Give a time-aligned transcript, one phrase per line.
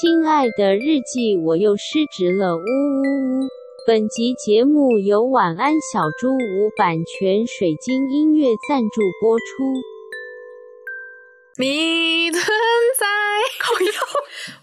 [0.00, 2.64] 亲爱的日记，我又失职了，呜呜呜！
[3.86, 9.44] 本集节目由晚安小猪屋版权水晶音乐赞助播出。
[11.58, 12.42] 你存
[12.98, 13.06] 在，
[13.60, 13.92] 靠腰，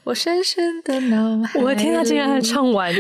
[0.06, 1.62] 我深深的脑海。
[1.62, 2.92] 我的天，他竟然还唱完！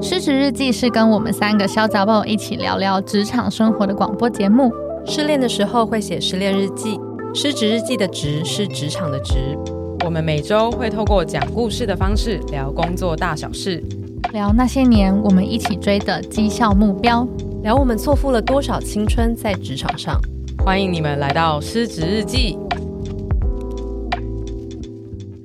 [0.00, 4.70] 失职日记是跟我们三个小杂宝一起聊聊职场生活的广播节目。
[5.04, 7.00] 失恋的时候会写失恋日记。
[7.36, 9.58] 失职日记的职是职场的职，
[10.04, 13.82] 我们每周会透过讲故事的方式聊工作大小事，
[14.32, 17.26] 聊那些年我们一起追的绩效目标，
[17.64, 20.20] 聊我们错付了多少青春在职场上。
[20.64, 22.56] 欢迎你们来到失职日记。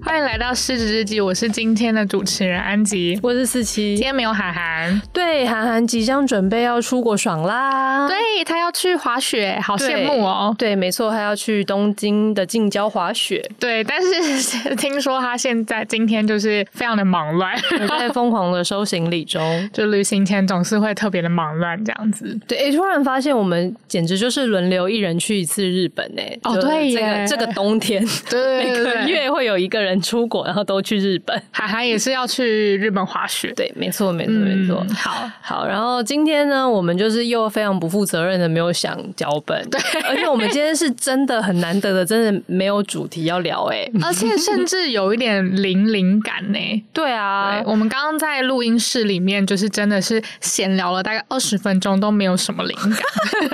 [0.10, 3.96] 欢迎来到狮子日记，我是今天的主持人安吉，我是四七。
[3.96, 10.56] 今天没有涵涵，对，涵涵即将准备要出国爽啦，对，他要去滑雪，好羡慕哦。
[10.58, 13.48] 对，对，没错，他要去东京的近郊滑雪。
[13.60, 17.56] 对，但是听说他现在今天就是非常的忙乱，
[17.88, 22.36] 在疯狂的收行李中，就旅行前总是会特别的忙乱这样子。
[22.48, 26.40] 对，突然发现我们简直就是轮流一人去一次日本诶。
[26.42, 29.99] 哦，对耶，这个这个冬天，对，每个月会有一个人。
[30.02, 33.52] 出国，然后都去日本， 海涵也是要去日本滑雪。
[33.56, 34.86] 对，没错，没错，没错。
[34.88, 46.60] 嗯、好好，然后今天呢，我们就是又非常不负责任的没有想脚本，对，而且我们今天是真的很难得的，真的没有主题要聊，哎， 而且甚至有一点零灵感呢。
[46.94, 53.50] 对啊对，我们刚刚在录音室里面，就是真的是闲聊了大概二十分钟，都没有什么灵感。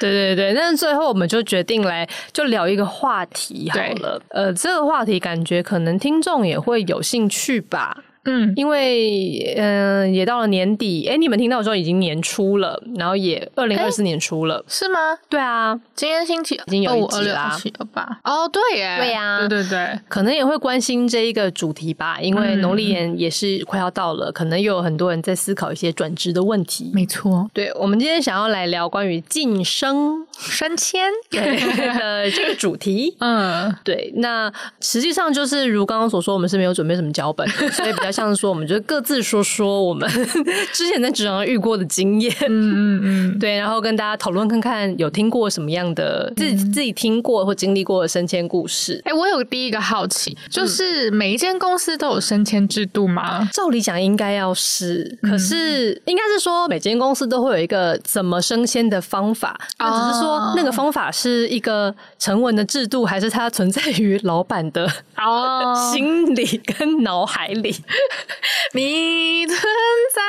[0.00, 5.36] 对 对对，但是最后我们就决定来就聊一个话题好了，呃，这个话题感。
[5.46, 8.02] 觉可能听众也会有兴趣吧。
[8.26, 14.98] 嗯，因为嗯、呃，也到了年底，哎，你们听到的时候已经年初了，然后也二零二四年初了，是吗？
[15.28, 17.56] 对啊，今天星期已经有一集啦，
[17.92, 18.20] 吧？
[18.24, 26.90] 哦，对耶，对呀、啊，对对对，可能也会关心这一个主题吧，因为农历年也是快要到了，嗯、可能又有很多人在思考一些转职的问题。
[26.92, 33.14] 没错，对，我们今天想要来聊关于晋升升迁 的这个主题。
[33.20, 38.15] 嗯，对，那实际上就是如刚刚所说，我们是没有准备什么脚本，所以比较。
[38.16, 40.08] 像是说，我们就各自说说我们
[40.72, 49.02] 之前在职场上遇过的经验，嗯嗯嗯，对，然后跟大家讨论看看有听过什么样的自己自己听过或经历过的升迁故事。
[49.04, 53.40] 哎、欸，我有第一个好奇，就是每一间公司都有升迁制度吗？
[53.42, 65.92] 嗯、照理讲应该要是，可是应该是说每间公司都会有一个怎么升迁的方法，那、哦、只是说那个方法是一个成文的制度，还是它存在于老板的哦。
[65.92, 67.74] 心里跟脑海里。
[68.74, 70.22] 你存在，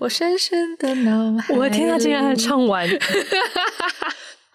[0.00, 1.54] 我深深的脑海。
[1.54, 2.88] 我的天，他竟然还唱完。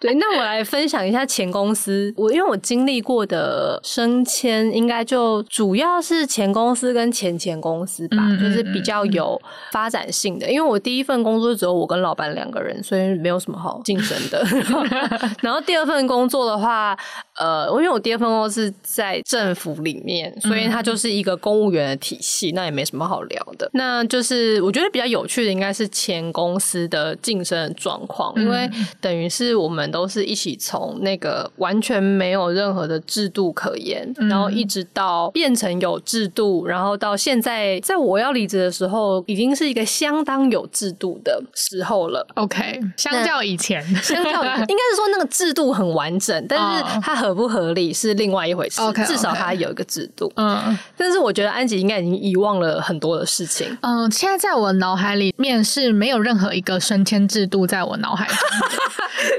[0.02, 9.40] 对，那我来分享一下前公司，我因为我经历过的升迁，应该就主要是前公司跟前前公司吧，嗯、就是比较有
[9.70, 10.50] 发展性的。
[10.50, 14.44] 因为我第一份工作只有我跟老板两个人，所以没有什么好晋升的。
[15.40, 16.98] 然后第二份工作的话，
[17.38, 23.70] 呃，因为我第二份工作是在政府里面，所以它就是一个公务员的体系，那也没什么好聊的。
[23.72, 28.68] 那就是我觉得比较有趣的，应该是前公司的晋升的状况，因为
[29.00, 29.91] 等于是我们。
[29.92, 42.26] 都是一起从那个完全没有任何的制度可言，嗯、然后一直到变成有制度，然后到现在，在我要离职的时候，已经是一个相当有制度的时候了。
[42.34, 48.80] OK，相较以前， 相较应该是说那个制度很完整，但是它合不合理是另外一回事。
[48.80, 50.32] OK，至少它有一个制度。
[50.36, 53.76] 嗯.但是我觉得安吉应该已经遗忘了很多的事情。
[53.82, 58.36] 嗯，现在在我脑海里面是没有任何一个升迁制度在我脑海中。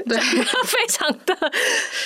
[0.08, 0.43] 对。
[0.64, 1.34] 非常的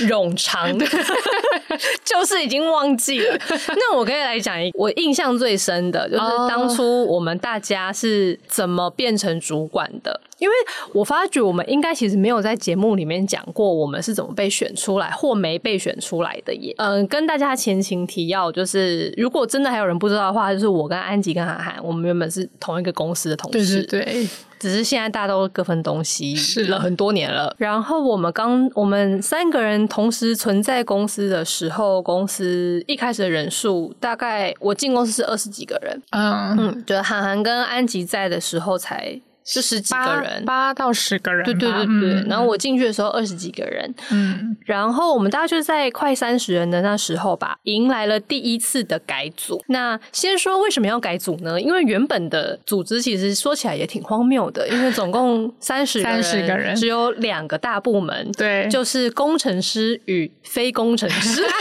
[0.06, 0.76] 冗长，
[2.04, 3.38] 就是已经忘记了。
[3.68, 10.20] 那我可以来讲一我印象最深的，就是当初我们大家是怎么变成主管的。
[10.38, 10.54] 因为
[10.92, 16.74] 我发觉我们应该其实没有在节目里面讲过我们是怎么被选出来或没被选出来的耶。
[16.78, 24.28] 嗯，跟大家前情提要，就是如果真的还有人不知道的话，就是我跟安吉跟涵涵，我们原本是同一个公司的同事，对对对。
[24.58, 27.54] 只是现在大家都各分东西 是了很多年了。
[27.58, 36.02] 然后我们刚我们三个人同时存在公司的时候，公司一开始的人数大概我进公司是二十几个人。
[36.10, 39.20] 嗯嗯，就涵涵跟安吉在的时候才。
[39.52, 41.44] 就十几个人，八到十个人。
[41.44, 42.14] 对对对对。
[42.20, 44.56] 嗯、然后我进去的时候二十几个人，嗯。
[44.64, 49.62] 然后我们大概就在快三十人的那时候吧，迎来了第一次的改组。
[49.68, 51.60] 那先说为什么要改组呢？
[51.60, 61.42] 因为原本的组织其实说起来也挺荒谬的，因为总共三十三十个人，只有两个大部门，对，就是工程师与非工程师。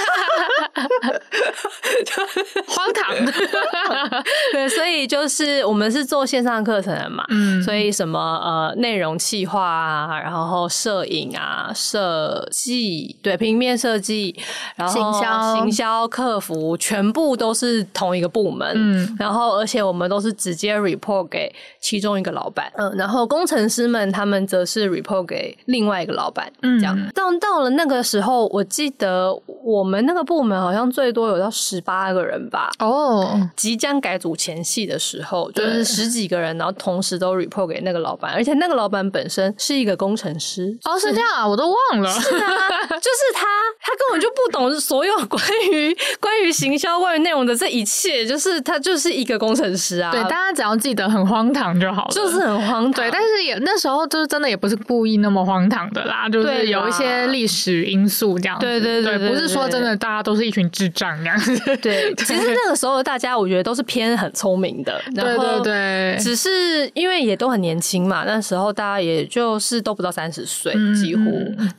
[2.68, 3.16] 荒唐，
[4.54, 14.36] 对，所以就是我们是做线上课程的嘛，嗯，所以什么呃内容企划啊，然后摄影啊，设计，对，平面设计，
[14.76, 26.98] 然后行销、行销、客服，全部都是同一个部门，嗯，然后而且我们都是直接 report 给其中一个老板，嗯，然后工程师们他们则是 report 给另外一个老板，嗯，这样。
[27.14, 29.34] 到到了那个时候，我记得
[29.64, 32.70] 我们那个部门好像最多有到十八个人吧。
[32.80, 40.78] 哦，即将改组前戏的时候，就是十几个人，然后同时都 report 给那个老板，而且那个老板本身是一个工程师。
[40.84, 42.12] 哦，是这样啊，我都忘了。
[42.12, 42.50] 是啊，
[42.90, 43.46] 就是他，
[43.82, 45.42] 他根本就不懂所有关
[45.72, 50.12] 于 关于行销、关于内容的这一切，就是他就是一个工程师啊。
[50.12, 52.92] 对，大家只要记得很荒唐就好了，就是很荒唐。
[52.92, 58.66] 对，但是也那时候就是真的也不是故意那么荒唐的啦，就是有一些历史因素这样子。
[58.66, 61.56] 对对对，不是说真的大家都是一群智障这样子。
[61.78, 71.22] 对， 其实那个时候大家我觉得都是偏很聪明的，对对对，只是因为也都很年轻嘛，那时候大家也就是都不到三十岁，几乎，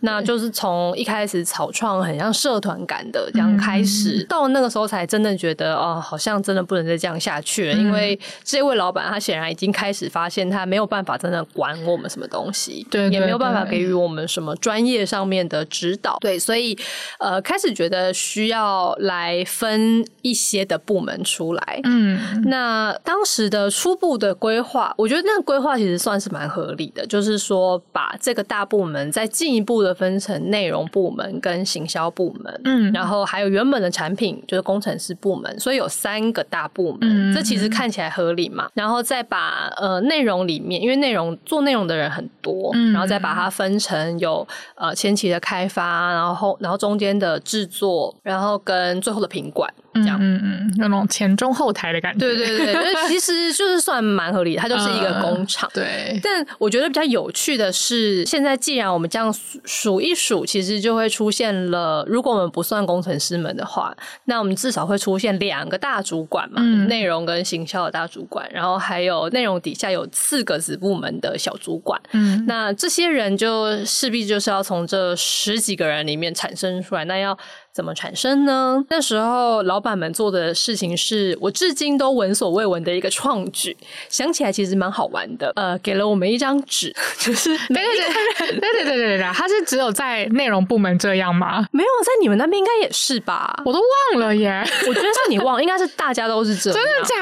[0.01, 16.79] 那就是从一开始草创很像社团感的这样开始，到那个时候才真的觉得哦，好像真的不能再这样下去了，因为这位老板他显然已经开始发现他没有办法真的管我们什么东西，对，也没有办法给予我们什么专业上面的指导，对，所以
[17.19, 18.68] 呃，开始觉得需要
[18.99, 49.71] 来分一些的部门出来，嗯，那当时的初步的规划，我觉得那个规划其实算是蛮合理的，就是说把这个大部门再进一步的分成内容部门跟行销部门，嗯，然后还有原本的产品就是工程师部门，所以有三个大部门，嗯，这其实看起来合理嘛，然后再把呃内容里面，因为内容做内容的人很多，嗯，然后再把它分成有呃前期的开发，然后后然后中间的制作，然后然后跟最后的品管。
[50.03, 55.69] 这样，嗯嗯，那种前中后台的感觉，对对对， 其实就是算蛮合理的，它就是一个工厂。
[55.75, 59.35] 呃、对，但我觉得比较有趣的是，现在既然我们这样
[59.65, 72.01] 数一数，其实就会出现了，如果我们不算工程师们的话，那我们至少会出现两个大主管嘛，嗯、内容跟行销的大主管，然后还有内容底下有四个子部门的小主管。
[72.13, 77.39] 嗯，那这些人就势必就是要从这十几个人里面产生出来，那要。
[77.71, 78.85] 怎么产生呢？
[78.91, 83.77] 那时候老板们做的事情是我至今都闻所未闻的一个创举，
[84.09, 85.53] 想起来其实蛮好玩的。
[85.57, 91.67] 呃，给了我们一张纸，就是对对对对对对对对，他是只有在内容部门这样吗？
[91.73, 93.63] 没有，在你们那边应该也是吧？
[93.65, 93.81] 我都
[94.13, 94.63] 忘了耶。
[94.87, 96.79] 我觉得是你忘，应该是大家都是这样。
[96.79, 97.15] 真的假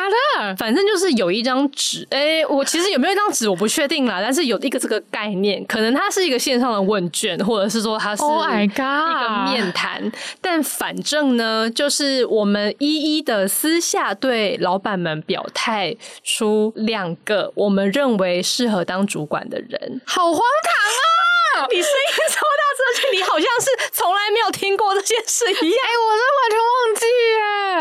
[0.44, 0.56] 的？
[0.56, 2.06] 反正就是有一张纸。
[2.10, 10.10] 哎，我其实有没有一张纸我不确定啦，但是有一个这个概念，可能它是一个线上的问卷，或者是说它是 Oh my God 一个面谈。
[10.40, 21.67] 但反正呢，就是我们一一的私下对老板们表态出两个我们认为适合当主管的人，好荒唐啊！
[21.73, 25.79] 你声音超大声，而且你好像是从来没有听过这件事一样。
[25.87, 27.37] 哎，我都完全忘记耶。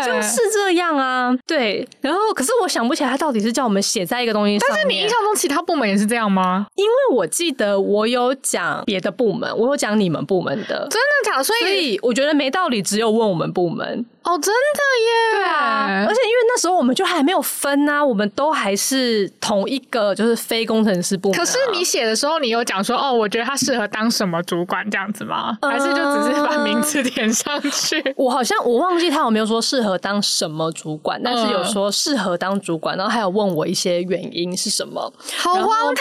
[0.06, 1.86] 就是这样啊，对。
[2.00, 4.67] 然后，可是我想不起来他到底是叫我们写在一个东西上。
[4.69, 6.67] 但是你印象中其他部门也是这样吗？
[6.75, 11.43] 因为我记得我有讲别的部门，我有讲你们部门的，真的假的？
[11.43, 14.05] 所以，所以我觉得没道理，只有问我们部门。
[14.25, 15.37] 哦，真的耶！
[15.37, 21.39] 对啊，而且因为那时候我们就还没有分啊，我们都还是同一个，就是非工程师部门啊。
[21.39, 25.56] 可是你写的时候，你有讲说哦，我觉得他适合当什么主管这样子吗？
[25.61, 28.01] 还是就只是把名字填上去？
[28.01, 35.11] 呃，我好像我忘记他有没有说适合当什么主管，但是有说适合当主管，然后还有问我一些原因是什么。
[35.37, 35.95] 好荒唐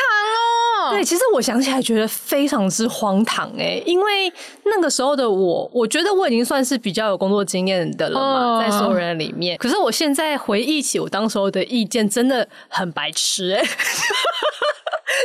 [0.86, 0.90] 哦！
[0.92, 4.32] 对，其实我想起来觉得非常之荒唐哎，因为
[4.64, 8.60] 那个时候的我，我觉得我已经算是比较有工作经验的了。
[8.60, 13.68] 在所有人里面，可是我现在回忆起我当时候的意见，真的很白痴哎、欸，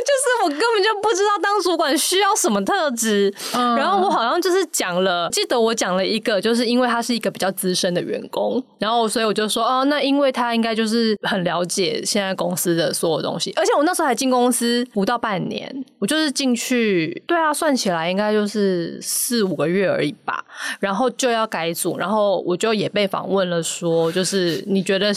[0.00, 3.32] 就是我根本就不知道当主管需要什么特质。
[3.54, 20.44] 嗯、然后我好像就是讲了，记得我讲了一个，就是因为他是一个比较资深的员工，然后所以我就说哦，那因为他应该就是很了解现在公司的所有东西，而且我那时候还进公司不到半年，我就是进去，对啊，算起来应该就是四五个月而已吧，
[20.78, 25.12] 然后就要改组，然后我就也被访问了，说就是你觉得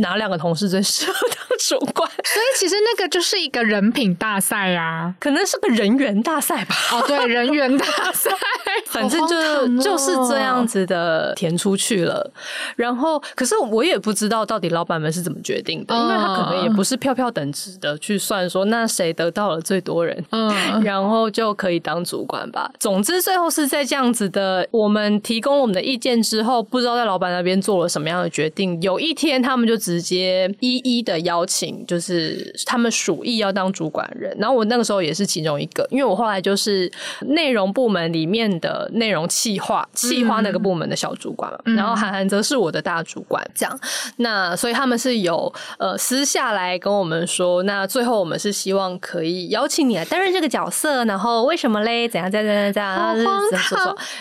[0.00, 2.08] 哪两个同事最适合当主管？
[2.10, 6.74] 所以其实那个就是一个人品大赛啊，可能是个人员大赛吧。
[6.92, 8.30] 哦，对，人员大赛，
[8.86, 12.30] 反正就、哦、就是这样子的填出去了。
[12.76, 22.70] 然后，可是我也不知道到底老板们是怎么决定的，哦、因为他可能也不是票票等值的去算说，那谁得到了最多人，嗯，然后就可以当主管吧。
[22.78, 28.80] 总之，最后是在这样子的，我们提供我们的意见之后，不知道在老板那边做了什么样的决定。
[28.82, 34.36] 有一天，他们就直接一一的邀请，就是他们鼠意要当主管人。
[34.38, 36.90] 然后我那个时候也是其中一个，因为我后来就是
[37.22, 43.44] 内容部门里面的内容企划、企划那个部门的小主管嘛，嗯、然后韩寒则是我的大主管。
[43.54, 43.80] 这样，
[44.16, 52.08] 那所以他们是有呃私下来跟我们说，那最后我们是希望可以邀请你来担任这个角色，然后为什么嘞？
[52.08, 52.30] 怎样？
[52.30, 52.72] 怎样？
[52.72, 53.16] 怎样？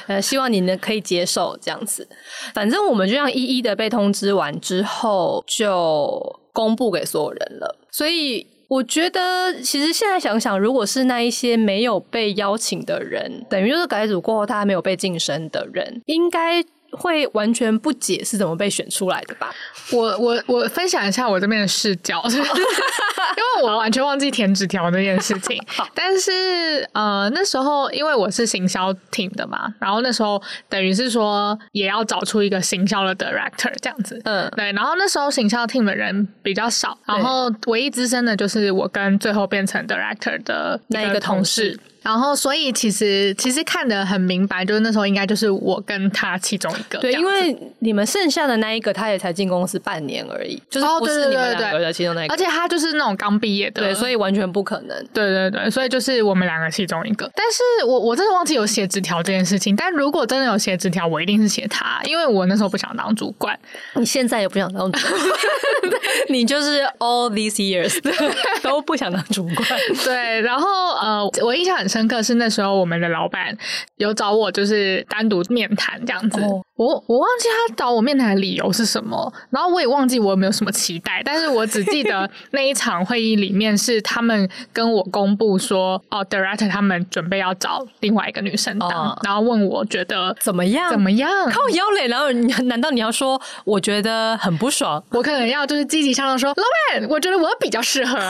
[0.08, 2.08] 呃，希望你呢可以接受这样子。
[2.54, 7.76] 反正我们就这样一一的被通知完之后，就公布给所有人了。
[7.92, 8.48] 所以。
[8.70, 19.54] 我觉得，其实现在想想，如果是那一些没有被邀请的人，等于就是改组过后他还没有被晋升的人，应该会完全不解是怎么被选出来的吧？
[19.92, 25.58] 我我我分享一下我这边的视角， 因为我完全忘记填纸条这件事情。
[25.94, 34.20] 但是呃，那时候因为我是行销 team 的嘛，然后那时候等于是说也要找出一个行销的 director 这样子。
[34.26, 34.72] 嗯，对。
[34.74, 41.80] 然后那时候行销 team 的人比较少，然后唯一资深的就是我跟最后变成 director 的那一个同事。
[42.08, 46.98] 然后，所以其实其实看得很明白，就是那时候应该就是我跟他其中一个。
[47.00, 52.34] 对，因为你们剩下的那一个，他也才进公司半年而已，就是不是你们两个的其中那一个。
[52.34, 54.98] 而且他就是那种刚毕业的，对，所以完全不可能。
[55.14, 57.30] 对对对，所以就是我们两个其中一个。
[57.36, 59.76] 但是我我真的忘记有写纸条这件事情。
[59.76, 63.60] 但如果真的有写纸条，我一定是写他，因为我那时候不想当主管，
[63.96, 65.22] 你现在也不想当主管，
[66.30, 68.00] 你就是 all these years
[68.64, 69.68] 都不想当主管。
[70.06, 71.97] 对，然后呃，我印象很深。
[71.98, 73.58] 深刻是那时候我们的老板
[73.96, 76.40] 有找我，就是单独面谈这样子。
[76.42, 76.62] Oh.
[76.76, 89.26] 我我忘记他找我面谈的理由是什么，然后我也忘记我有没有什么期待，但是我只记得 那一场会议里面是他们跟我公布说，哦，director 他们准备要找另外一个女生当，oh.
[89.26, 90.92] 然后问我觉得怎么样？
[90.92, 91.50] 怎么样？
[91.50, 92.08] 靠腰嘞！
[92.08, 95.04] 然后你 难道你要说我觉得很不爽？
[95.10, 98.16] 我可能要就是积极向上说，老板，我觉得我比较适合。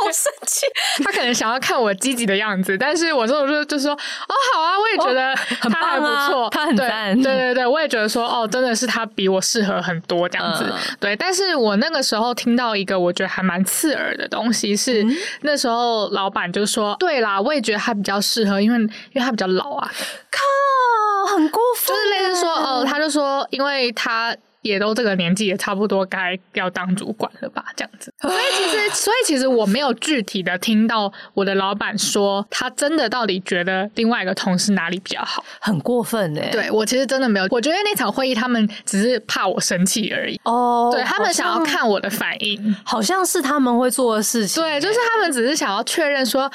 [0.00, 0.64] 好生气！
[1.04, 7.14] 他可能想要看我积极的样子，但是我这种就就说，哦，好啊，我也觉得他还不错，他很赞。
[7.22, 10.64] 对对对，我也觉得说，哦，真的是他比我适合很多这样子。
[10.68, 19.90] 嗯、对，但是我那个时候听到一个我觉得还蛮刺耳的东西是，嗯、那时候老板就说，对啦，我也觉得他比较适合，因为因为他比较老啊。
[20.30, 24.36] 靠，很过分，就是类似说，哦，他就说，因为他。
[24.62, 27.64] 也都这个年纪，也差不多该要当主管了吧？
[27.76, 36.50] 这样子， 所以其实，所以其实我没有具体的听到我的老板说他真的到底觉得另外一个同事哪里比较好，很过分哎、欸。
[36.50, 40.40] 对，我其实真的没有，我觉得那场会议他们只是怕我生气而已。
[40.44, 44.78] 哦，对，他们想要看我的反应，好像是他们会做的事情、欸。
[44.78, 46.50] 对，就是他们只是想要确认说。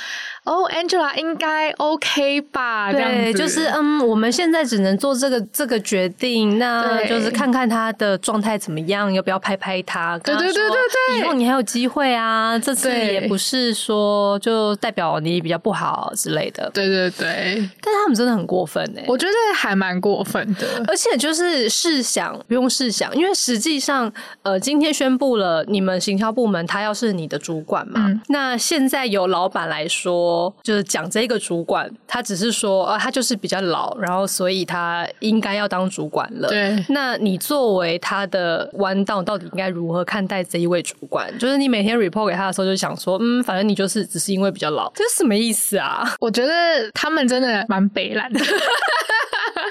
[0.45, 2.91] 哦、oh，Angela 应该 OK 吧？
[2.91, 10.17] 对，就是嗯，我们现在只能做这个这个决定，那就是看看他的状态怎么样，要不要拍拍他？
[10.19, 10.77] 对对对对
[11.09, 12.57] 对，以后你还有机会啊！
[12.59, 16.69] 这次也不是说就代表你比较不好之类的。
[16.73, 20.83] 对对对，但是他们真的很过分哎，我觉得还蛮过分的。
[20.87, 24.11] 而且就是试想，不用试想，因为实际上，
[24.43, 30.25] 呃，今天宣布了你们行销部门他要是你的主管嘛，嗯、那现在由老板来说。
[30.63, 36.47] 就是讲这个主管，他只是说啊，他就是比较老，然后所以他应该要当主管了。
[36.47, 41.31] 对，那你作为他的弯道，到底应该如何看待这一位主管？
[41.37, 46.15] 就是你每天 report 给他的时候，就想说，嗯，反正你就是只是因为比较老，这是什么意思啊？
[46.19, 46.53] 我觉得
[46.93, 48.39] 他们真的蛮北烂的。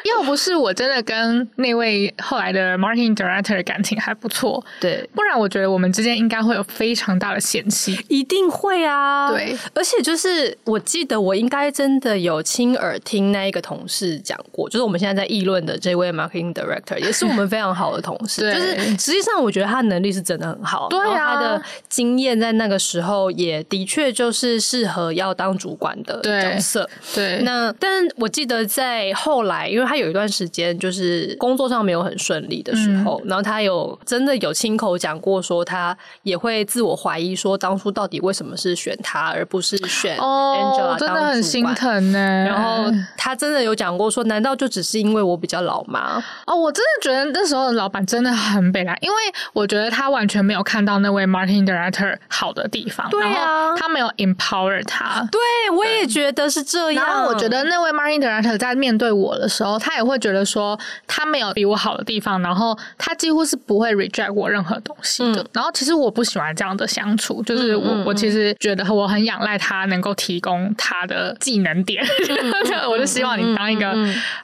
[0.05, 9.31] 因为不是我真的跟那位后来的 marketing director 感情还不错，对，不然我觉得我们之间应该会有非常大的嫌隙，一定会啊。
[9.31, 18.53] 对，而且就是我记得我应该真的有亲耳听那一个同事讲过，就是我们现在在议论的这位 marketing director，也是我们非常好的同事。
[18.53, 26.89] 就是实际上我觉得他的能力是真的很好，对啊，他的经验在那个时候也的确就是适合要当主管的角色。
[27.15, 42.19] 对，对那但我记得在后来，因为他有一段时间就是工作上没有很顺利的时候，嗯、然后他有真的有亲口讲过，说他也会自我怀疑，说当初到底为什么是选他而不是选 Angela 当主管，真的很心疼呢。
[42.19, 46.23] 然后他真的有讲过说，难道就只是因为我比较老吗？
[46.47, 49.17] 哦，我真的觉得那时候的老板真的很北烂，因为
[49.53, 55.25] 我觉得他完全没有看到那位 Marketing Director 好的地方，对啊，他没有 empower 他。
[55.31, 57.07] 对，我也觉得是这样。
[57.07, 65.41] 然后我觉得那位 Marketing Director 在面对我的时候，他也会觉得说他没有比我好的地方，然后他几乎是不会 reject 我任何东西的。
[65.41, 73.95] 嗯、然后其实我不喜欢这样的相处，就是我、嗯、我其实觉得我很仰赖他能够提供他的技能点，嗯、 我就希望你当一个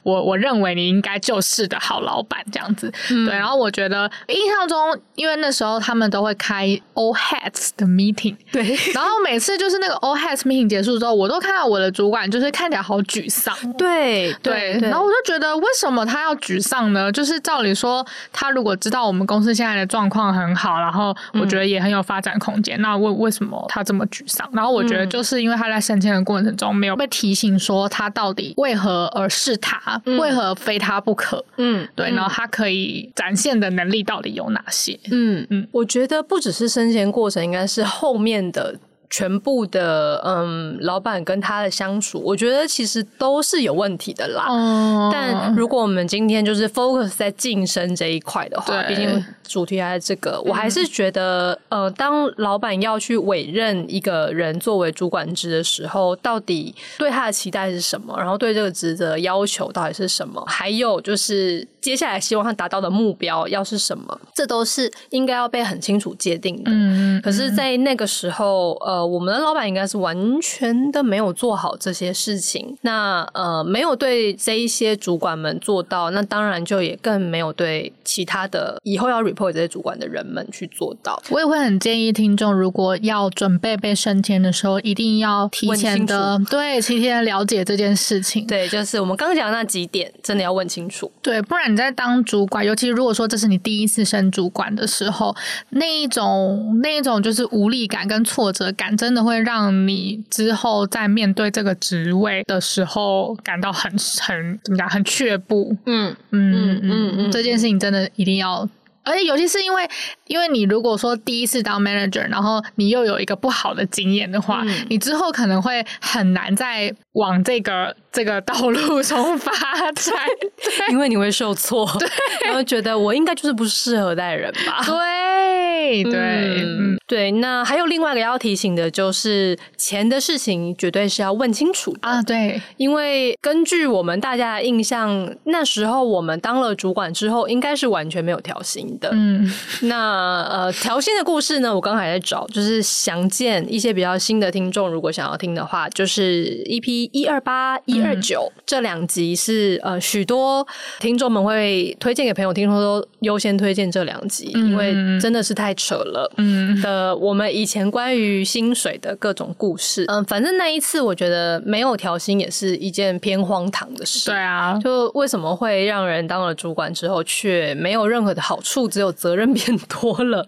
[0.03, 2.89] 我我认为你应该就是的好老板这样子。
[3.09, 8.61] 嗯、对，然后我觉得印象中，因为那时候他们都会开 hats 的 meeting，对，
[8.93, 17.11] 然后每次就是那个 hats meeting 结束之后，我都看到我的主管就是看起来好沮丧，对对，对，然后我就觉得为什么他要沮丧呢？
[17.11, 24.47] 就是照理说，他如果知道我们公司现在的状况很好，然后我觉得也很有发展空间，嗯、那为为什么他这么沮丧？
[24.53, 31.43] 然后我觉得就是因为他在升迁的过程中没有被提醒说他到底为何而是他，嗯、为何非他不可？
[31.57, 34.99] 嗯，对，然后他可以展现的能力到底有哪些？
[35.11, 38.75] 嗯嗯，我觉得不只是升迁过程，应该是后面的。
[39.13, 44.45] 全部的嗯，老板跟他的相处，我觉得其实都是有问题的啦。
[44.47, 58.15] 哦、但如果我们今天就是 focus 在晋升这一块的话，毕竟主题还是这个，我还是觉得，嗯、呃，当老板要去委任一个人作为主管职的时候，到底对他的期待是什么？
[58.17, 60.43] 然后对这个职责要求到底是什么？
[60.47, 64.19] 还有就是接下来希望他达到的目标要是什么？
[64.33, 66.71] 这都是应该要被很清楚界定的。
[66.71, 67.21] 嗯嗯。
[67.21, 69.01] 可是，在那个时候，呃。
[69.11, 81.17] 我们的老板应该是完全的没有做好这些事情，那呃没有对这一些主管们做到，那当然就也更没有对其他的以后要 report 这些主管的人们去做到。
[81.29, 88.45] 我也会很建议听众，如果要准备被升迁的时候，一定要提前的对提前了解这件事情。
[88.45, 91.09] 对，就是我们刚讲的那几点，真的要问清楚。
[91.21, 95.33] 对，不然你在当主管，尤其如果说这是你第一次升主管的时候，
[95.69, 98.91] 那一种那一种就是无力感跟挫折感。
[98.97, 105.75] 真的会让你之后在面对这个职位的时候感到很很怎么讲，很却步。
[105.85, 108.67] 嗯嗯嗯嗯嗯，这件事情真的一定要。
[109.03, 109.89] 而且尤其是因为，
[110.27, 119.51] 因为你如果说第一次当 manager，然后你又有一个不好的经验的话，嗯、你之后可能会很难再往这个这个道路中发
[119.93, 120.13] 展，
[120.91, 122.07] 因为你会受挫，对，
[122.45, 124.83] 然后觉得我应该就是不适合带人吧？
[124.85, 127.31] 对对嗯对。
[127.31, 132.21] 那还有另外一个要提醒的就是，钱的事情绝对是要问清楚啊。
[132.21, 138.97] 对，因为根据我们大家的印象，那时候我们当了主管之后，应该是完全没有调薪。
[138.99, 139.51] 的，嗯，
[139.83, 150.67] 那呃，调薪的故事呢，我刚才在找，就是详见一些比较新的听众，如果想要听的话，就是 EP 一二八一二九这两集是呃许多
[150.99, 156.81] 听众们会推荐给朋友听，说都优先推荐这两集，嗯、因为真的是太扯了，嗯。
[156.81, 168.81] 的，我们以前关于薪水的各种故事，嗯，反正那一次我觉得没有调薪也是一件偏荒唐的事，对啊，就为什么会让人当了主管之后却没有任何的好处？
[168.91, 170.45] 只有责任变多了，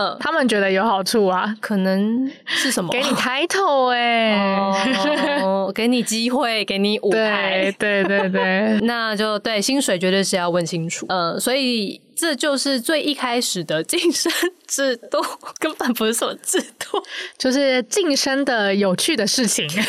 [0.00, 2.90] 呃，他们觉得有好处啊，可能是什么？
[2.90, 14.32] 给你抬头哎、欸哦，给你机会，给你舞台，对对对对， 那就对，薪水绝对是要问清楚，呃，所以这就是最一开始的晋升
[14.66, 15.18] 制度，
[15.58, 17.02] 根本不是什么制度，
[17.36, 19.82] 就是晋升的有趣的事情，晋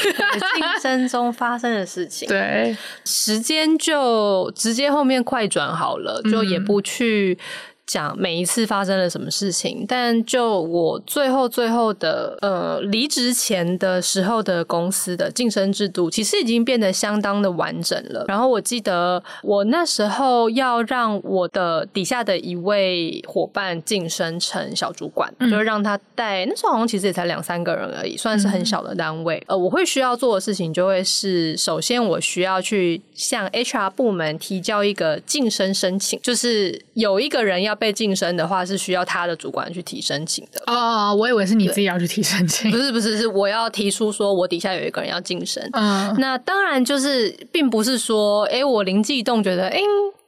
[0.82, 7.38] 升中发生的事情， 对，时间就直接后面快转好了，就也不去。
[7.92, 18.24] 讲每一次发生了什么事情，但就我最后最后的呃离职前的时候的公司的晋升制度，其实已经变得相当的完整了。
[18.30, 26.46] 然后我记得我那时候要让我的底下的一位伙伴晋升成小主管，嗯、就是让他带。
[26.46, 29.36] 那时候好像其实也才两三个人而已，算是很小的单位。
[29.48, 40.62] 嗯、呃，我会需要做的事情就会是，首先我需要去向 HR 部门提交一个晋升申请，就是有一个人要被晋升的话，是需要他的主管去提申请的。
[40.68, 45.68] 哦，我以为是你自己要去提申请， 不是不是，是我要提出说我底下有一个人要晋升。
[45.74, 49.84] 嗯，那当然就是并不是说，哎、欸，我灵机一动觉得，哎、欸。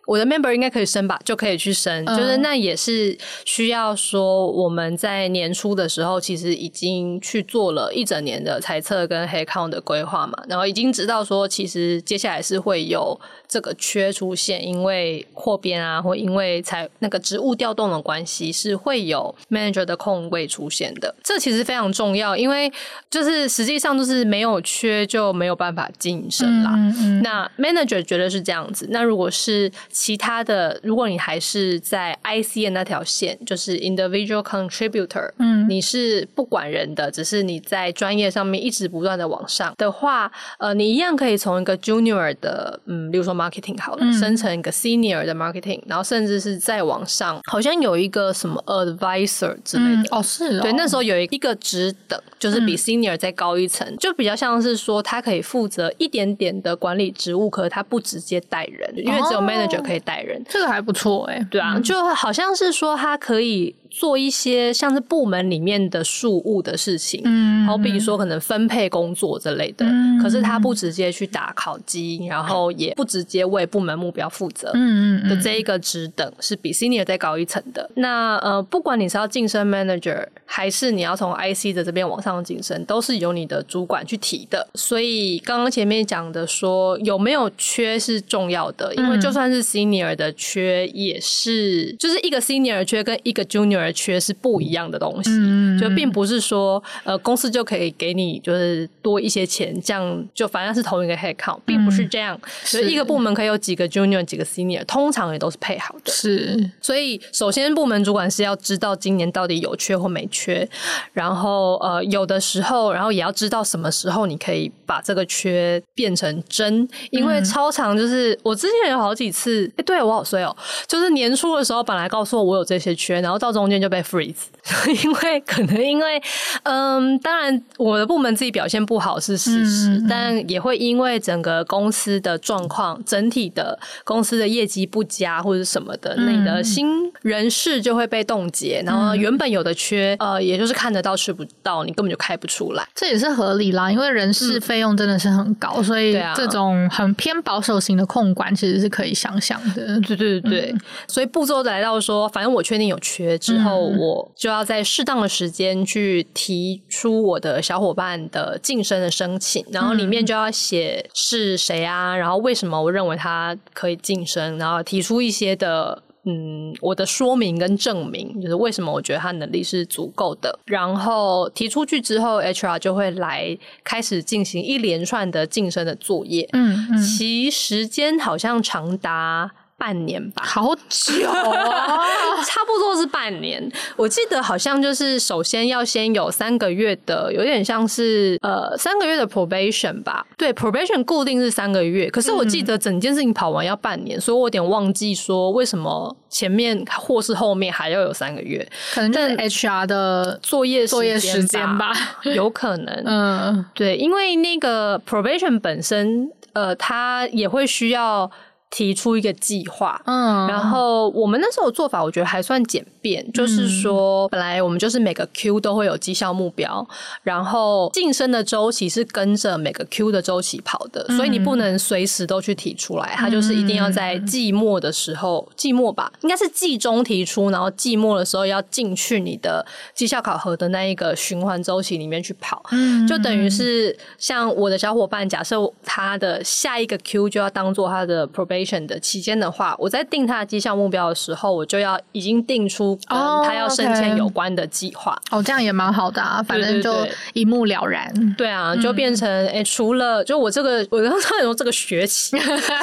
[0.05, 2.03] 我的 member 应该可以升吧，就可以去升。
[2.05, 13.17] 嗯、就是那也是需要说，我们在年初的时候，其实已经去做了一整年的财测跟 headcount 的规划嘛，然后已经知道说，其实接下来是会有
[13.53, 21.13] 这个缺出现，因为扩编啊，或因为才那个职务调动的关系，是会有 manager 的空位出现的。
[21.23, 22.71] 这其实非常重要，因为
[23.11, 26.71] 就是实际上就是没有缺就没有办法晋升啦。
[26.73, 52.77] 嗯嗯，那 manager 觉得是这样子，那如果是其他的，如果你还是在 IC 的那条线，就是 individual contributor，嗯，你是不管人的，只是你在专业上面一直不断的往上的话，呃，你一样可以从一个 junior 的，嗯，比如说 marketing 好了，嗯、生成一个 senior 的 marketing，然后甚至是再往上，好像有一个什么 advisor 之类的，嗯、哦，是哦，对，那时候有一个职等，就是比
[52.77, 59.99] senior 再高一层，嗯、就比较像是说他可以负责一点点的管理职务，可是他不直接带人，因为只有 manager 可以。
[60.03, 63.73] 带人，这个还不错哎、欸，对啊，就好像是说他可以。
[63.93, 77.87] 做一些像是部门里面的事务的事情，嗯，好比说可能分配工作之类的，嗯，可是他不直接去打考绩，然后也不直接为部门目标负责，嗯嗯的这一个职等是比 senior 再高一层的。
[77.93, 84.67] 那呃，不管你是要晋升 manager，还是你要从 IC 的这边往上晋升，都是由你的主管去提的。
[84.73, 93.82] 所以刚刚前面讲的说有没有缺是重要的，因为就算是 senior 的缺，也是就是一个 senior 缺跟一个 junior。
[93.83, 102.39] 而缺是不一样的东西，嗯、就并不是说呃公司就可以给你就是多一些钱，这样就反正是同一个 head count，并不是这样。
[102.63, 106.11] 所以、嗯、一个部门可以有几个 junior，几个 senior，通常也都是配好的。
[106.11, 110.67] 是，所以首先部门主管是要知道今年到底有缺或没缺，
[111.11, 120.55] 然后呃有的时候，然后也要知道什么时候你可以把这个缺变成真，因为超长就是我之前有好几次，哎、欸，对我好衰哦，
[120.87, 123.72] 就是年初的时候本来告诉我我有这些缺，然后到中间。
[123.79, 124.45] 就被 freeze，
[125.03, 126.21] 因为可能因为
[126.63, 149.99] 嗯，当然我的部门自己表现不好是事实，嗯嗯、但也会因为整个公司的状况，整体的公司的业绩不佳或者什么的，你的新人事就会被冻结，然后原本有的缺，呃，也就是看得到吃不到，你根本就开不出来，这也是合理啦，因为人事费用真的是很高，嗯、所以这种很偏保守型的控管其实是可以想象的。
[150.01, 153.73] 对对对对，嗯、所以步骤来到说，反正我确定有缺之后。
[153.73, 170.59] 后我就要在适当的时间去提出我的小伙伴的晋升的申请，然后里面就要写是谁啊，然后为什么我认为他可以晋升，然后提出一些的嗯我的说明跟证明，就是为什么我觉得他能力是足够的。
[170.65, 176.47] 然后提出去之后，HR 就会来开始进行一连串的晋升的作业。
[176.51, 179.51] 嗯，嗯，其时间好像长达。
[179.77, 181.99] 半年吧，好久啊，
[182.45, 183.69] 差不多是半年。
[183.97, 190.25] 我记得好像就是首先要先有三个月的，有点像是呃三个月的 probation 吧。
[190.37, 201.91] 对，probation 固定是三个月，可是我记得整件事情跑完要半年，嗯、所以我有点忘记说为什么前面或是后面还要有三个月，可能就是 HR 的作业作业时间吧，
[202.35, 203.03] 有可能。
[203.05, 208.31] 嗯，对，因为那个 probation 本身，呃，它也会需要。
[208.75, 216.83] 提出一个计划，嗯，然后我们那时候的做法，我觉得还算简便，嗯、就是说，本来我们就是每个 Q 都会有绩效目标，
[217.21, 238.62] 然后晋升的周期是跟着每个 Q 的周期跑的，嗯、所以你不能随时都去提出来，它就是一定要在季末的时候，季末吧，应该是季中提出，然后季末的时候要进去你的绩效考核的那一个循环周期里面去跑，嗯，就等于是像我的小伙伴，假设他的下一个 Q 就要当做他的 probation。
[238.63, 245.19] Probation 的期间的话，我在定他的绩效目标的时候，我就要已经定出跟他要升迁有关的计划。
[245.31, 246.93] 哦，这样也蛮好的啊，反正就
[247.33, 248.11] 一目了然。
[248.13, 252.37] 对，对，对，对啊，就变成哎、嗯欸，除了就我这个，我刚刚说这个学期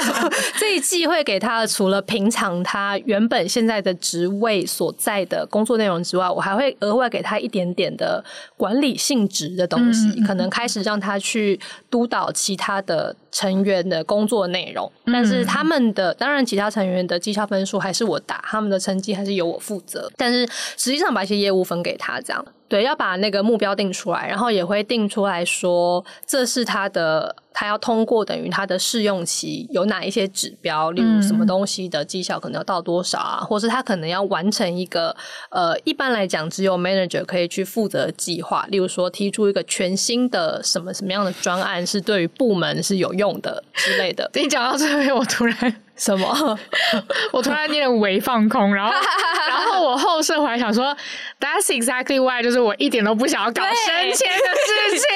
[0.59, 8.23] 这一季会给他的，除了平常他原本现在的职位所在的工作内容之外，我还会额外给他一点点的
[8.57, 11.59] 管理性质的东西，嗯、可能开始让他去
[11.91, 20.45] 督导其他的成员的工作内容，但是他们们的当然其他成员的绩效分数还是我打，他们的成绩还是由我负责，但是
[20.77, 22.45] 实际上把一些业务分给他这样。
[22.69, 35.15] 对，要把那个目标定出来，然后也会定出来说，这是他的，他要通过等于他的试用期有哪一些指标，例如什么东西的绩效可能要到多少啊，嗯、或是他可能要完成一个
[35.51, 44.31] 呃，一般来讲只有 manager 可以去负责的计划，例如说提出一个全新的什么什么样的专案是对于部门是有用的之类的。
[44.33, 45.83] 你讲到这边，我突然。
[46.01, 46.59] 什么？
[47.31, 48.93] 我突然有点微放空，然后，
[49.49, 50.97] 然后我后设回来想说
[51.39, 55.07] ，That's exactly why，就是我一点都不想要搞升迁的事情，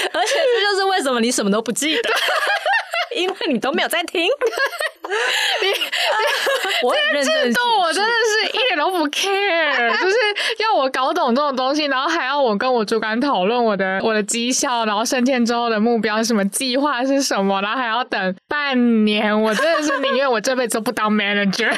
[0.14, 2.10] 而且这就是为什么你什么都不记得。
[3.14, 4.22] 因为你都没有在听，
[5.62, 5.68] 你
[6.82, 10.16] 我很认真，我真的是一点都不 care，就是
[10.58, 21.72] 要我搞懂这种东西，然后还要我跟我主管讨论我的我的绩效，然后升迁之后的目标什么，计划是什么，然后还要等半年，我真的是宁愿我这辈子都不当 manager。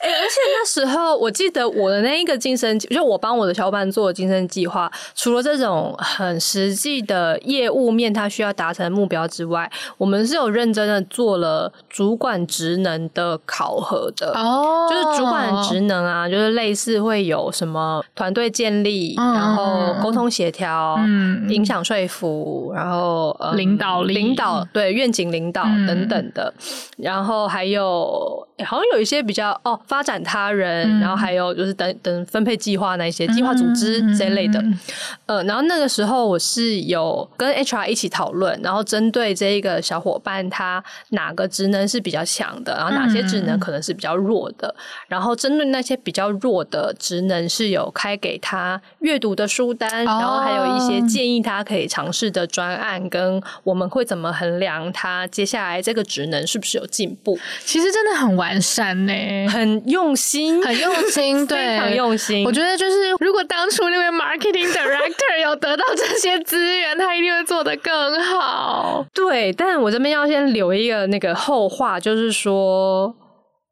[0.00, 14.32] 欸、而且那时候，我记得我的那一个晋升，就我帮我的小伙伴做的晋升计划，除了这种很实际的业务面，他需要达成目标之外，我们是有认真的做了主管职能的考核的。
[14.34, 29.76] 哦，就是主管职能啊，就是类似会有什么团队建立，嗯、然后沟通协调，嗯，影响说服，然后、嗯、领导力领导对愿景领导等等的，嗯、然后还有、欸、好像有一些比较哦。
[29.88, 34.78] 发展他人，嗯、然后还有就是等等分配计划那些计划组织这类的，嗯、
[35.24, 57.38] 呃，然后那个时候我是有跟 HR 一起讨论，然后针对这一个小伙伴他哪个职能是比较强的，然后哪些职能可能是比较弱的，嗯、然后针对那些比较弱的职能是有开给他阅读的书单，哦、然后还有一些建议他可以尝试的专案，跟我们会怎么衡量他接下来这个职能是不是有进步？
[57.64, 59.12] 其实真的很完善呢，
[59.48, 59.78] 很。
[59.88, 62.44] 用心，很用心， 对，非常用心。
[62.44, 69.06] 我觉得就是，如果当初那位 marketing director 有得到这些资源，他一定会做得更好。
[69.14, 73.14] 对，但我这边要先留一个那个后话，就是说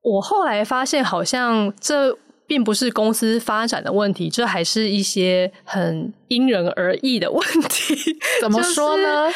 [0.03, 6.13] 我后来发现，好像这并不是公司发展的问题，这还是一些很。
[6.29, 7.95] 因人而异的问题，
[8.41, 9.29] 怎么说呢？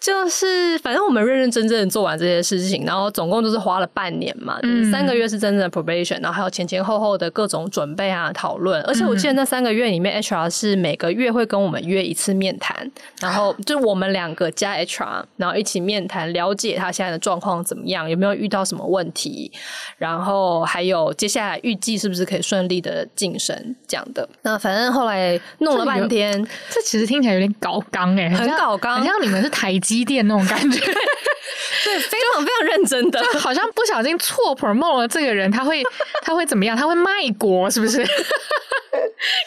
[0.00, 8.80] 就是、就是、反正我们认认真真的做完这些事情，然后总共就是花了半年嘛，嗯、三个月是真正的 probation，然后还有前前后后的各种准备啊、讨论。
[8.82, 19.50] 而且我记得那三个月里面，HR 是每个月会跟我们约一次面谈，然后就我们两个加 HR，然后一起面谈，了解他现在的状况怎么样，有没有遇到什么问题，
[19.96, 24.28] 然后还有接下来预计是不是可以顺利的晋升这样的。
[24.42, 26.35] 那反正后来弄了半天。
[26.70, 30.80] 这其实听起来有点搞纲哎，很搞刚，很像你们是台积电那种感觉，
[31.94, 35.82] 对，非常非常认真的，就好像不小心错 promote 了这个人，他会
[36.22, 36.76] 他会怎么样？
[36.76, 38.04] 他会卖国是不是？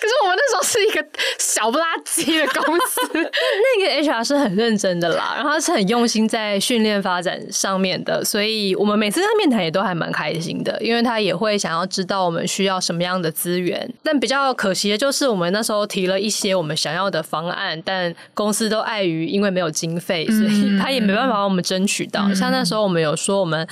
[0.01, 1.05] 可是我们那时候是一个
[1.37, 13.91] 小不拉几的公司，那个 HR 是很认真的啦，然后他是很用心在训练发展上面的，所以我们每次跟他面谈也都还蛮开心的，因为他也会想要知道我们需要什么样的资源。
[14.03, 22.28] 但比较可惜的就是，我们那时候提了一些我们想要的方案，但公司都碍于因为没有经费，所以他也没办法帮我们争取到。
[22.29, 23.67] 嗯、像那时候我们有说我们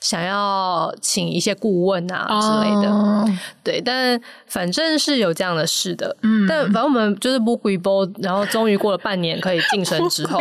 [0.00, 3.28] 想要请一些顾问啊之类的，哦、
[3.62, 6.16] 对，但反正是有这样的事的。
[6.22, 10.40] 嗯，但反正我们就是不回报，然后终于过了半年可以晋升之后，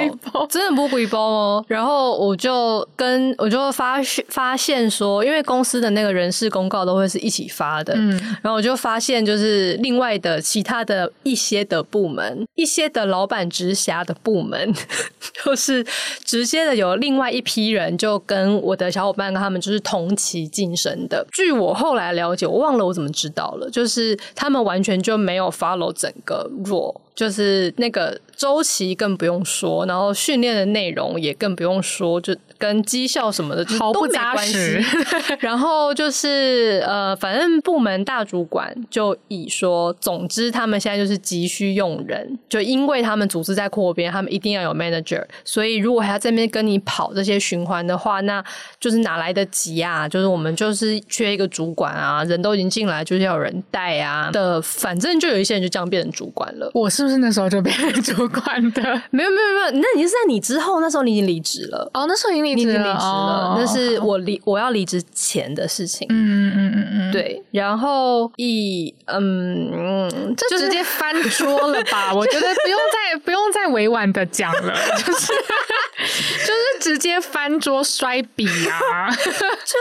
[0.49, 1.65] 真的不回报哦。
[1.67, 14.73] 然后我就跟我就发发现说，因为公司的那个人事公告都会是一起发的，嗯，然后我就发现就是另外的其他的一些的部门，一些的老板直辖的部门，
[15.43, 15.85] 就是
[16.23, 21.25] 直接的有另外一批人就跟我的小伙伴跟他们就是同期晋升的。
[21.33, 26.95] 据我后来了解，我忘了我怎么知道了，就是他们完全就没有 follow 整个 role。
[27.19, 34.79] 就是那个周期更不用说，然后训练的内容也更不用说，就跟绩效什么的就都没关系。
[35.41, 48.41] 然后就是呃，反正部门大主管就以说，总之他们现在就是急需用人，就因为他们组织在扩编，他们一定要有 manager，所以如果还要在那边跟你跑这些循环的话，那
[48.79, 50.07] 就是哪来得及啊？
[50.07, 56.71] 就是我们就是缺一个主管啊，人都已经进来，就是要有人带啊的，反正就有一些人就这样变成主管了。
[56.73, 57.08] 我是。
[57.09, 66.58] 就是那时候就变成主管的， 没有没有没有，那你是在你之后，那时候你已经离职了哦，那时候已经离职了，哦、那是我离我要离职前的事情，嗯嗯
[66.91, 72.11] 嗯嗯，对，然后以嗯，就直接翻桌了吧？
[72.15, 74.73] 我觉得不用再不用再委婉的讲了，
[75.05, 79.09] 就是就是直接翻桌摔笔啊！
[79.13, 79.75] 就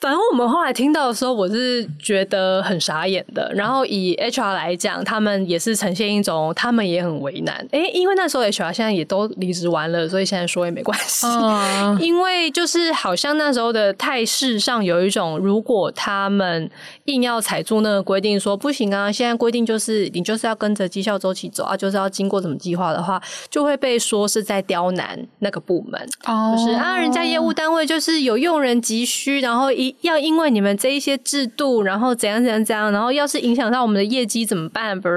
[0.00, 3.50] 反正我们后来听到的时候，我是觉得很傻眼的。
[3.54, 6.52] 然后以 HR 来讲，他们也是呈现一种。
[6.54, 11.26] 他们也很为难，哎，因为那时候 HR 现在也都离职完了，所以现在说也没关系。
[11.26, 11.98] Uh.
[11.98, 16.43] 因为就是好像那时候的态势上有一种，如果他们
[17.06, 26.00] 硬要踩住那个规定，说不行啊，现在规定就是你就是要跟着绩效周期走啊，就是要经过什么计划的话，就会被说是在刁难那个部门。
[26.26, 26.56] 哦，oh.
[26.56, 35.00] 就是啊，人家业务单位就是有用人急需，然后一要因为你们这一些制度，然后怎样怎样怎样，然后要是影响到我们的业绩怎么办？
[35.00, 35.08] 不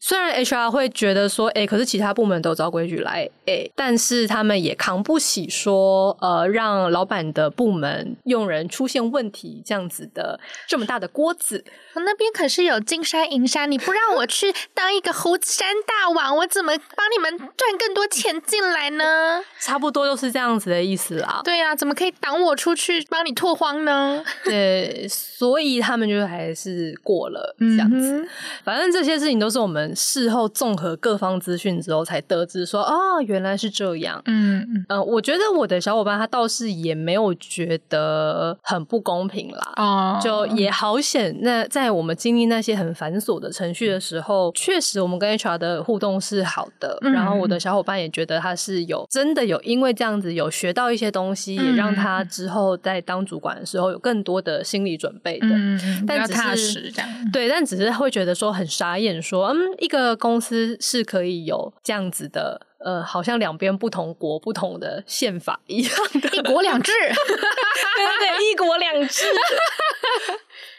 [0.00, 0.76] 虽然 HR 会。
[0.76, 11.64] 会觉得说，哎、欸，可是其他部门都照规矩来，哎、欸，但是他们也扛不起说，呃，让老板的部门用人出现问题这样子的这么大的锅子。
[11.94, 19.42] 我那边可是有金山银山，你不让我去当一个猴子山大王，我怎么帮你们赚更多钱进来呢？
[19.60, 21.40] 差不多就是这样子的意思啦。
[21.44, 24.22] 对呀、啊，怎么可以挡我出去帮你拓荒呢？
[24.44, 28.20] 对，所以他们就还是过了这样子。
[28.20, 28.28] 嗯、
[28.64, 34.22] 反正这些事情都是我们事后综合各方资讯之后才得知说，哦，原来是这样。
[34.26, 39.72] 嗯嗯、呃，我觉得我的小伙伴他倒是也没有觉得很不公平啦。
[39.76, 41.36] 哦，就也好险。
[41.42, 46.98] 那在我们经历那些很繁琐的程序的时候，确实我们跟 HR 的互动是好的。
[47.02, 55.46] 嗯、然后我的小伙伴也觉得他是有真的有因为这样子有学到一些东西，嗯、也让他之后在当主管的时候有更多的心理准备的。
[55.50, 57.08] 嗯，但只是踏实这样。
[57.32, 60.76] 对，但只是会觉得说很傻眼说，说嗯，一个公司。
[60.80, 65.92] 是可以有这样子的，呃，好像两边不同国不同的宪法一样
[66.22, 69.24] 的，一国两制， 对对对，一国两制。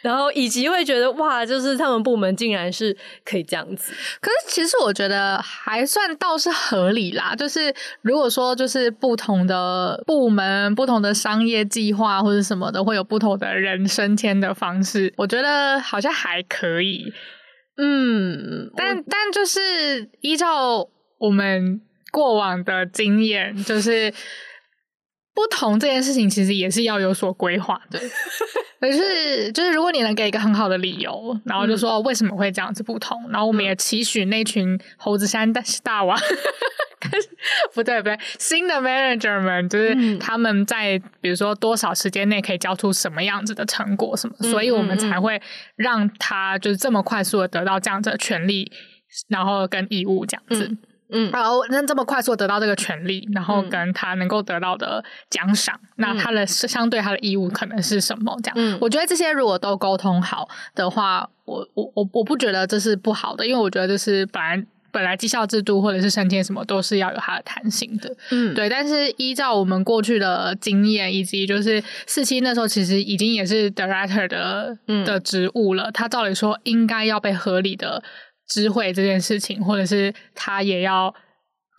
[0.02, 3.94] 然后以及会觉得哇，就是他们部门竟然是可以这样子。
[4.22, 7.36] 可是其实我觉得还算倒是合理啦。
[7.36, 17.12] 就是如果说就是不同的部门、不同的商业计划或者什么的，会有不同的人升迁的方式，我觉得好像还可以。
[17.78, 20.88] 嗯，但但就是依照
[21.20, 21.80] 我们
[22.12, 24.12] 过往的经验，就是
[25.38, 28.00] 不同这件事情其实也是要有所规划的。
[28.82, 36.18] 可是就是如果你能给一个很好的理由，然后就说为什么会这样子不同，嗯、然后我们也期许那群猴子山大大王。
[37.76, 45.40] 不对不对，新的 manager 们就是他们在比如说多少时间内可以交出什么样子的成果什么，嗯、所以我们才会
[45.76, 48.72] 让他就是这么快速的得到这样子的权利，
[49.30, 50.66] 然后跟义务这样子。
[50.66, 50.78] 嗯，
[51.32, 58.38] 然后那这么快速得到这个权利，然后跟他能够得到的奖赏，嗯、那他的相对他的义务可能是什么？
[58.44, 64.66] 这样，嗯、我觉得这些如果都沟通好的话，我我我我不觉得这是不好的，因为我觉得这是本来。
[64.90, 68.68] 本来绩效制度或者是升迁什么都是要有它的弹性的，嗯，对。
[68.68, 78.02] 但是依照我们过去的经验，以及就是四期那时候其实已经也是 director 的、嗯、的职务了，他照理说应该要被合理的
[78.48, 81.14] 知会这件事情，或者是他也要。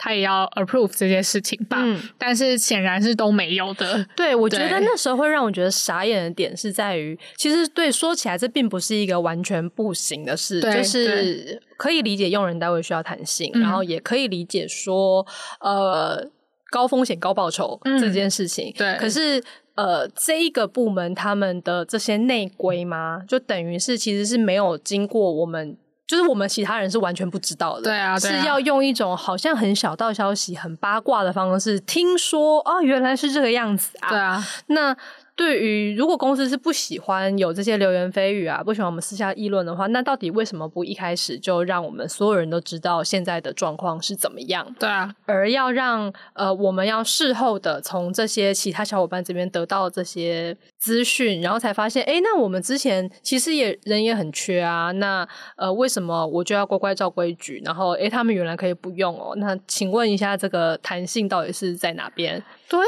[0.00, 4.06] 他也要 approve 这件事情吧，嗯，但是显然是都没有的。
[4.14, 15.26] 对，我觉得那时候会让我觉得傻眼的点是在于，其实对说起来这并不是一个完全不行的事，就是可以理解用人单位需要弹性，嗯，然后也可以理解说，
[15.58, 16.30] 呃，
[16.70, 18.72] 高风险高报酬这件事情。
[18.76, 19.42] 嗯，对，可是
[19.74, 25.76] 呃，这一个部门他们的这些内规嘛，就等于是其实是没有经过我们。
[26.08, 34.96] 就是我们其他人是完全不知道的，对啊，对啊，是要用一种好像很小道消息、很八卦的方式，听说哦，原来是这个样子啊，对啊，那
[35.38, 44.66] 对于如果公司是不喜欢有这些流言蜚语啊，不喜欢我们私下议论的话，那到底为什么不一开始就让我们所有人都知道现在的状况是怎么样？
[44.80, 57.62] 对啊，而要让呃我们要事后的从这些其他小伙伴这边得到这些资讯，然后才发现，哎，那我们之前其实也人也很缺啊，那呃为什么我就要乖乖照规矩？
[57.64, 62.42] 然后哎他们原来可以不用哦，那请问一下这个弹性到底是在哪边？
[62.68, 62.84] 对呀。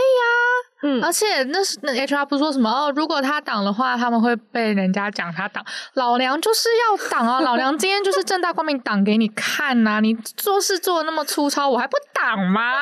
[0.83, 2.91] 嗯，而且那是那 HR 不是说什么哦？
[2.97, 5.65] 如果他挡的话，他们会被人家讲他挡。
[5.95, 7.41] 老娘就是要挡啊！
[7.45, 10.01] 老娘今天就是正大光明挡给你看呐、啊！
[10.01, 12.73] 你做事做的那么粗糙，我还不挡吗？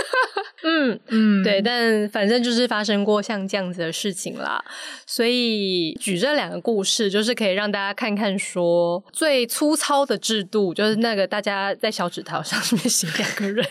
[0.64, 1.60] 嗯嗯，对。
[1.60, 4.64] 但反正就是发生过像这样子的事情啦，
[5.06, 13.64] 所以举这两个故事，就是可以让大家看看说，最粗糙的制度，就是那个大家在小纸条上面写两个人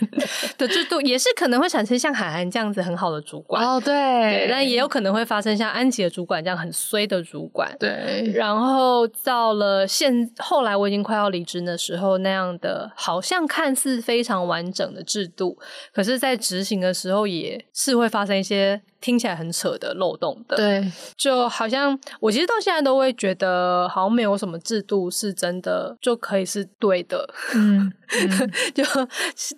[0.58, 3.55] 的制度，也是可能会产生像海涵这样子很好的主管。
[3.60, 7.76] 哦，对，对，但也有可能会发生像安吉的主管这样很衰的主管。
[7.80, 15.58] 对，然后到了现后来我已经快要离职的时候，那样的好像看似非常完整的制度，
[15.94, 18.82] 可是，在执行的时候也是会发生一些。
[19.06, 28.84] 听起来很扯的漏洞的，对，就好像我其实到现在都会觉得，好像没有什么制度是真的就可以是对的，嗯，嗯 就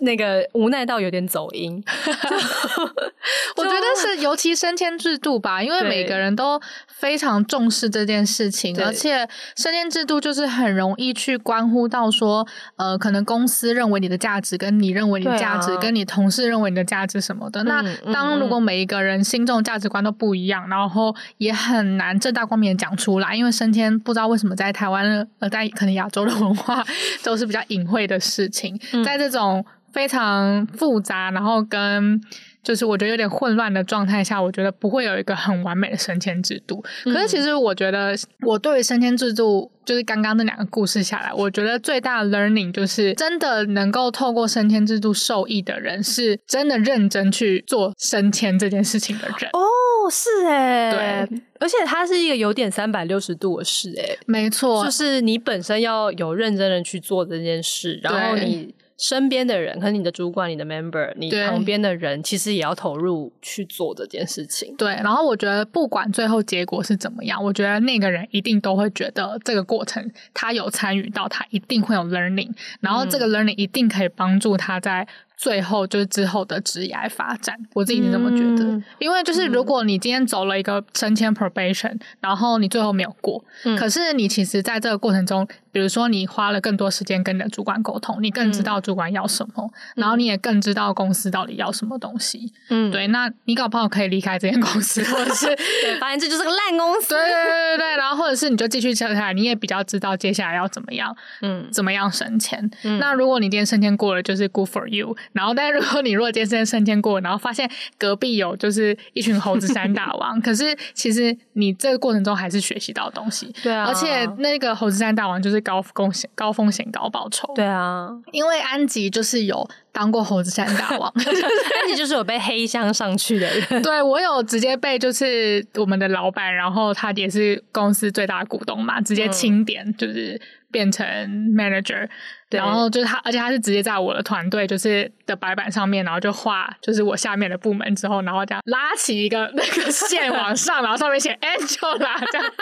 [0.02, 1.82] 那个无奈到有点走音。
[3.56, 17.64] 我觉得是尤其升迁制度吧，因为每个人都非常重视这件事情，而且升迁制度就是很容易去关乎到说，呃，可能公司认为你的价值跟你认为你的价值，跟你同事认为你的价值什么的。
[17.64, 17.82] 那
[18.12, 26.84] 当如果每一个人心中价值观都不一样，然后也很难正大光明的讲出来，因为升迁不知道为什么在台湾呃，在可能亚洲的文化
[27.24, 32.22] 都是比较隐晦的事情，嗯、在这种非常复杂，然后跟
[32.64, 36.84] 就是我觉得有点混乱的状态下，我觉得不会有一个很完美的升迁制度。
[37.06, 38.14] 可是其实我觉得，
[38.46, 49.50] 我对于升迁制度，就是刚刚那两个故事下来，我觉得最大的 learning 就是真的能够透过升迁制度受益的人，是真的认真去做升迁这件事情的人。
[49.54, 58.76] 哦，是哎，对，而且它是一个有点三百六十度的事，哎，没错，就是你本身要有认真的去做这件事，然后你。
[58.98, 64.76] 身边的人，可能你的主管、你的 member、你旁边的人，其实也要投入去做这件事情。
[64.76, 72.50] 对，然后我觉得不管最后结果是怎么样，我觉得那个人一定都会觉得这个过程他有参与到，他一定会有 learning，
[72.82, 75.08] 然后这个 learning 一定可以帮助他在。
[75.38, 78.64] 最后就是之后的职业发展，我自己是这么觉得。
[78.66, 92.52] 嗯、因为就是如果你今天走了一个升迁 probation，然后你最后没有过，嗯、可是你其实在这个过程中，比如说你花了更多时间跟你的主管沟通，你更知道主管要什么，嗯、然后你也更知道公司到底要什么东西。
[92.70, 95.46] 嗯，对，那你搞不好可以离开这间公司，或者是
[95.84, 97.10] 对，发现这就是个烂公司。
[97.10, 102.68] 对对对对，然后或者是你就继续接下来，你也比较知道接下来要怎么样，嗯，怎么样升迁。
[102.84, 105.16] 嗯、那如果你今天升迁过了，就是 good for you。
[105.34, 113.86] 然后，但是如果你如果今天升迁过，然后发现隔壁有就是一群猴子山大王， 可是其实你这个过程中还是学习到东西，对啊。
[113.86, 118.10] 而且那个猴子山大王就是高风险、高风险、高报酬，对啊。
[118.32, 123.82] 因为安吉就是有当过猴子山大王 安吉就是有被黑箱上去的人。
[123.82, 130.40] 对，我有直接被就是我们的老板，然后他也是公司最大的股东嘛，直接清点就是
[130.72, 131.06] 变成
[131.54, 132.08] manager。
[132.08, 132.10] 对
[132.52, 141.98] 然后就是他，而且他是直接在我的团队就是的白板上面，然后就画就是我下面的部门之后，然后这样拉起一个那个线往 上，然后上面写 Angela
[142.32, 142.54] 这样，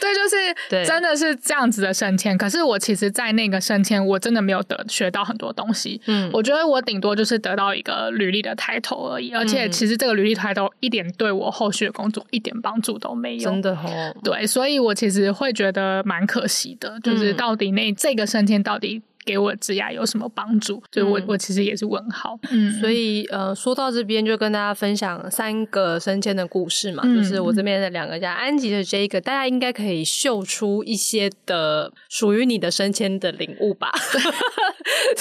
[0.00, 2.38] 对，就是真的是这样子的升迁。
[2.38, 6.00] 可是我其实，在那个升迁，我真的没有得学到很多东西。
[6.06, 13.50] 嗯，我觉得我顶多就是得到一个履历的 title 而已，而且其实这个履历 title 一点对我后续的工作一点帮助都没有。
[13.50, 19.02] 真的哦，对，所以我其实会觉得蛮可惜的，就是到底那这个升迁到底。
[19.24, 20.82] 给我职涯有什么帮助？
[20.92, 22.38] 所以我、嗯、我其实也是问号。
[22.50, 33.90] 嗯，所以呃，说到这边就跟大家分享三个升迁的故事嘛，嗯、就是我这边的两个家安吉的这个，大家应该可以秀出一些的属于你的升迁的领悟吧。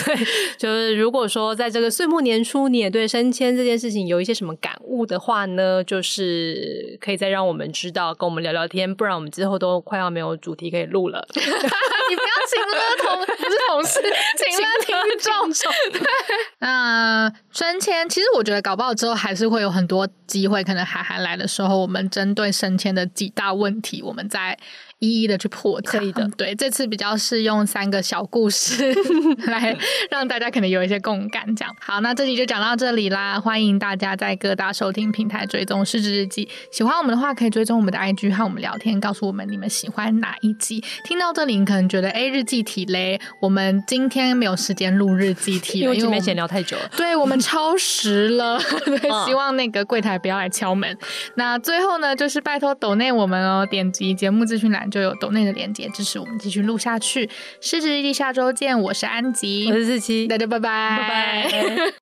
[0.05, 0.15] 对，
[0.57, 11.25] 就是如果说在这个岁末年初，你也对升迁这件事情有一些什么感悟的话呢，就是可以再让我们知道，跟我们聊聊天，不然我们之后都快要没有主题可以录了。
[11.33, 12.67] 你不要请了
[13.01, 13.92] 同不是同事。
[13.93, 15.31] 请了听众。
[16.59, 24.57] 那升迁，其实我觉得搞不好之后还是会有很多机会，可能海涵来的时候，我们针对升迁的几大问题，我们再
[25.03, 25.73] 一一的去破。
[25.83, 28.93] 可以的，对，这次比较是用三个小故事
[29.47, 29.75] 来
[30.09, 31.43] 让大家可能有一些共感。
[31.55, 36.45] 这样好，那这集就讲到这里啦，欢迎大家在各大收听平台追踪《失职日记》。
[36.71, 40.83] 喜欢我们的话，可以追踪我们的 IG 和我们聊天，告诉我们你们喜欢哪一集。
[41.03, 46.89] 听到这里，你可能觉得哎，日记体嘞，我们今天没有时间录日记体， 因为今天闲聊太久了。
[46.95, 50.97] 对，我们超时了， 对，希望那个柜台不要来敲门。
[51.35, 57.27] 那最后呢，就是拜托抖内我们哦，点击节目资讯栏就有抖内的连接，支持我们继续录下去。
[57.59, 61.91] 失职日记下周见，我是安吉，我是四七，大家拜拜，拜拜。